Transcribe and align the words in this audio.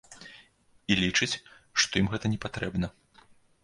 І 0.93 0.97
лічыць, 1.03 1.31
што 1.85 1.93
ім 2.05 2.13
гэта 2.17 2.25
не 2.37 2.43
патрэбна. 2.47 2.87